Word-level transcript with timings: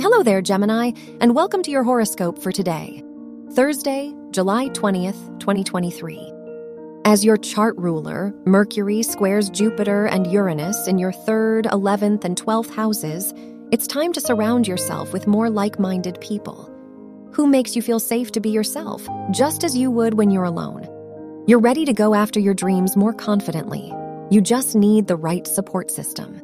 Hello 0.00 0.22
there, 0.22 0.40
Gemini, 0.40 0.92
and 1.20 1.34
welcome 1.34 1.60
to 1.64 1.72
your 1.72 1.82
horoscope 1.82 2.38
for 2.38 2.52
today, 2.52 3.02
Thursday, 3.54 4.14
July 4.30 4.68
20th, 4.68 5.40
2023. 5.40 6.32
As 7.04 7.24
your 7.24 7.36
chart 7.36 7.76
ruler, 7.76 8.32
Mercury 8.46 9.02
squares 9.02 9.50
Jupiter 9.50 10.06
and 10.06 10.30
Uranus 10.30 10.86
in 10.86 10.98
your 10.98 11.10
3rd, 11.10 11.64
11th, 11.64 12.24
and 12.24 12.40
12th 12.40 12.72
houses, 12.72 13.34
it's 13.72 13.88
time 13.88 14.12
to 14.12 14.20
surround 14.20 14.68
yourself 14.68 15.12
with 15.12 15.26
more 15.26 15.50
like 15.50 15.80
minded 15.80 16.20
people. 16.20 16.72
Who 17.32 17.48
makes 17.48 17.74
you 17.74 17.82
feel 17.82 17.98
safe 17.98 18.30
to 18.32 18.40
be 18.40 18.50
yourself, 18.50 19.04
just 19.32 19.64
as 19.64 19.76
you 19.76 19.90
would 19.90 20.14
when 20.14 20.30
you're 20.30 20.44
alone? 20.44 20.86
You're 21.48 21.58
ready 21.58 21.84
to 21.84 21.92
go 21.92 22.14
after 22.14 22.38
your 22.38 22.54
dreams 22.54 22.96
more 22.96 23.12
confidently. 23.12 23.92
You 24.30 24.42
just 24.42 24.76
need 24.76 25.08
the 25.08 25.16
right 25.16 25.44
support 25.44 25.90
system. 25.90 26.40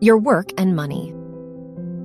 Your 0.00 0.16
work 0.16 0.52
and 0.56 0.76
money. 0.76 1.12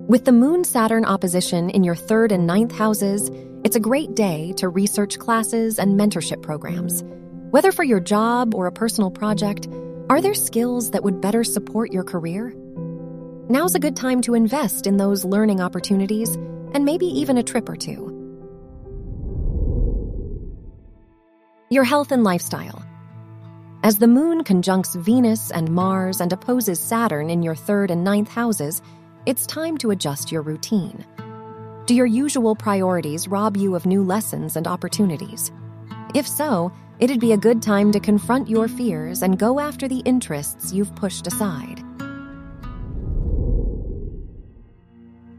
With 0.08 0.26
the 0.26 0.31
Moon 0.31 0.64
Saturn 0.64 1.06
opposition 1.06 1.70
in 1.70 1.84
your 1.84 1.94
third 1.94 2.31
and 2.31 2.48
ninth 2.48 2.72
houses, 2.72 3.30
it's 3.64 3.76
a 3.76 3.80
great 3.80 4.16
day 4.16 4.52
to 4.58 4.67
research 4.67 5.20
classes 5.20 5.78
and 5.78 6.00
mentorship 6.00 6.42
programs. 6.42 7.04
Whether 7.52 7.72
for 7.72 7.84
your 7.84 8.00
job 8.00 8.56
or 8.56 8.66
a 8.66 8.72
personal 8.72 9.12
project, 9.12 9.67
are 10.09 10.22
there 10.22 10.34
skills 10.34 10.90
that 10.90 11.04
would 11.04 11.22
better 11.22 11.44
support 11.44 11.94
your 11.94 12.04
career? 12.04 12.56
Now's 13.48 13.76
a 13.76 13.80
good 13.80 13.95
time 13.95 14.22
to 14.22 14.34
invest 14.34 14.88
in 14.88 14.98
those 14.98 15.23
learning 15.23 15.62
opportunities 15.62 16.34
and 16.73 16.86
maybe 16.86 17.06
even 17.06 17.38
a 17.38 17.44
trip 17.44 17.70
or 17.70 17.76
two. 17.76 18.10
Your 21.70 21.84
health 21.84 22.12
and 22.12 22.23
lifestyle. 22.23 22.84
As 23.84 23.98
the 23.98 24.08
moon 24.08 24.45
conjuncts 24.45 24.95
Venus 24.95 25.52
and 25.52 25.70
Mars 25.70 26.22
and 26.22 26.31
opposes 26.31 26.80
Saturn 26.80 27.30
in 27.30 27.44
your 27.44 27.53
third 27.53 27.92
and 27.92 28.02
ninth 28.02 28.30
houses, 28.30 28.81
it's 29.26 29.45
time 29.45 29.78
to 29.80 29.92
adjust 29.92 30.31
your 30.31 30.42
routine. 30.42 31.06
Do 31.86 31.94
your 31.94 32.06
usual 32.06 32.56
priorities 32.56 33.28
rob 33.28 33.58
you 33.58 33.76
of 33.76 33.86
new 33.86 34.02
lessons 34.02 34.56
and 34.56 34.70
opportunities? 34.70 35.52
If 36.16 36.26
so, 36.26 36.72
it'd 37.00 37.20
be 37.20 37.34
a 37.34 37.38
good 37.38 37.61
time 37.61 37.92
to 37.92 38.00
confront 38.00 38.48
your 38.48 38.70
fears 38.70 39.22
and 39.22 39.38
go 39.38 39.59
after 39.59 39.89
the 39.89 40.00
interests 40.06 40.72
you've 40.72 40.95
pushed 40.95 41.28
aside. 41.28 41.84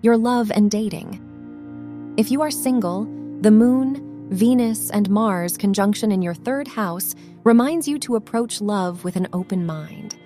Your 0.03 0.19
love 0.19 0.53
and 0.55 0.71
dating. 0.71 2.15
If 2.19 2.31
you 2.31 2.43
are 2.43 2.51
single, 2.51 3.05
the 3.41 3.51
moon, 3.51 4.14
Venus 4.31 4.91
and 4.91 5.11
Mars 5.11 5.57
conjunction 5.57 6.11
in 6.11 6.23
your 6.23 6.35
third 6.35 6.67
house 6.67 7.15
reminds 7.45 7.87
you 7.87 7.99
to 8.01 8.17
approach 8.17 8.61
love 8.61 9.05
with 9.05 9.17
an 9.17 9.29
open 9.35 9.67
mind. 9.67 10.17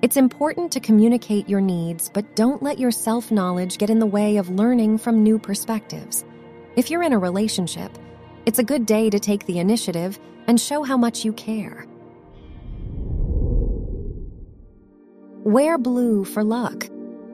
It's 0.00 0.16
important 0.16 0.72
to 0.72 0.80
communicate 0.80 1.48
your 1.48 1.60
needs, 1.60 2.10
but 2.12 2.36
don't 2.36 2.62
let 2.62 2.78
your 2.78 2.90
self 2.90 3.30
knowledge 3.30 3.76
get 3.76 3.90
in 3.90 3.98
the 3.98 4.06
way 4.06 4.38
of 4.38 4.48
learning 4.48 4.98
from 4.98 5.22
new 5.22 5.38
perspectives. 5.38 6.24
If 6.74 6.90
you're 6.90 7.02
in 7.02 7.12
a 7.12 7.18
relationship, 7.18 7.92
it's 8.46 8.60
a 8.60 8.64
good 8.64 8.86
day 8.86 9.10
to 9.10 9.20
take 9.20 9.44
the 9.44 9.58
initiative 9.58 10.18
and 10.46 10.58
show 10.58 10.82
how 10.82 10.96
much 10.96 11.24
you 11.24 11.34
care. 11.34 11.86
Wear 15.44 15.76
blue 15.76 16.24
for 16.24 16.42
luck. 16.42 16.86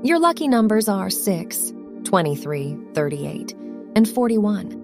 Your 0.02 0.18
lucky 0.18 0.48
numbers 0.48 0.88
are 0.88 1.08
6, 1.08 1.72
23, 2.04 2.76
38, 2.94 3.54
and 3.94 4.08
41. 4.08 4.83